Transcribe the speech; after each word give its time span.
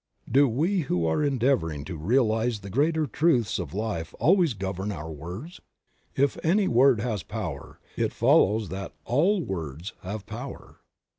Do 0.27 0.47
we 0.47 0.79
who 0.89 1.05
are 1.05 1.23
endeavoring 1.23 1.85
to 1.85 1.95
realize 1.95 2.61
the 2.61 2.71
greater 2.71 3.05
truths 3.05 3.59
of 3.59 3.71
life 3.71 4.15
always 4.19 4.55
govern 4.55 4.91
our 4.91 5.11
words? 5.11 5.61
If 6.15 6.43
any 6.43 6.67
word 6.67 6.99
has 7.01 7.21
power, 7.21 7.79
it 7.95 8.11
follows 8.11 8.69
that 8.69 8.93
all 9.05 9.43
words 9.45 9.93
have 10.01 10.25
power. 10.25 10.79